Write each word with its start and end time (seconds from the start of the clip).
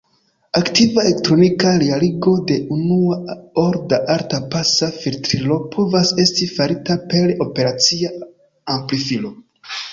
Aktiva 0.59 1.01
elektronika 1.07 1.73
realigo 1.83 2.33
de 2.53 2.57
unua-orda 2.77 4.01
alta-pasa 4.15 4.91
filtrilo 5.03 5.61
povas 5.79 6.17
esti 6.27 6.51
farita 6.57 6.99
per 7.15 7.33
operacia 7.49 8.15
amplifilo. 8.81 9.37